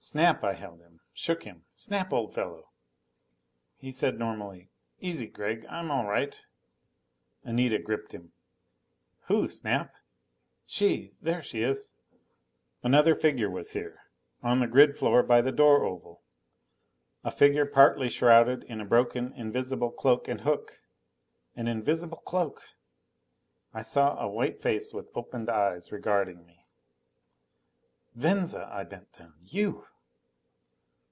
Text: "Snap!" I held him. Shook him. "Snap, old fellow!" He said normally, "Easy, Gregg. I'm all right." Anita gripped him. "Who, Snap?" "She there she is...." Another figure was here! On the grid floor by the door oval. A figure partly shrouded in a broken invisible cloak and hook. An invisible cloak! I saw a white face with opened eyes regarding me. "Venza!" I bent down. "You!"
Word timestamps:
"Snap!" 0.00 0.44
I 0.44 0.52
held 0.54 0.80
him. 0.80 1.00
Shook 1.12 1.42
him. 1.42 1.64
"Snap, 1.74 2.12
old 2.12 2.32
fellow!" 2.32 2.70
He 3.76 3.90
said 3.90 4.16
normally, 4.16 4.70
"Easy, 5.00 5.26
Gregg. 5.26 5.66
I'm 5.68 5.90
all 5.90 6.06
right." 6.06 6.46
Anita 7.42 7.80
gripped 7.80 8.12
him. 8.12 8.32
"Who, 9.22 9.48
Snap?" 9.48 9.92
"She 10.66 11.14
there 11.20 11.42
she 11.42 11.62
is...." 11.62 11.94
Another 12.82 13.16
figure 13.16 13.50
was 13.50 13.72
here! 13.72 13.98
On 14.40 14.60
the 14.60 14.68
grid 14.68 14.96
floor 14.96 15.24
by 15.24 15.40
the 15.42 15.52
door 15.52 15.84
oval. 15.84 16.22
A 17.24 17.32
figure 17.32 17.66
partly 17.66 18.08
shrouded 18.08 18.62
in 18.64 18.80
a 18.80 18.86
broken 18.86 19.32
invisible 19.32 19.90
cloak 19.90 20.28
and 20.28 20.42
hook. 20.42 20.80
An 21.56 21.66
invisible 21.66 22.18
cloak! 22.18 22.62
I 23.74 23.82
saw 23.82 24.16
a 24.18 24.28
white 24.28 24.62
face 24.62 24.92
with 24.92 25.10
opened 25.16 25.50
eyes 25.50 25.90
regarding 25.90 26.46
me. 26.46 26.54
"Venza!" 28.14 28.68
I 28.72 28.82
bent 28.84 29.12
down. 29.12 29.34
"You!" 29.42 29.84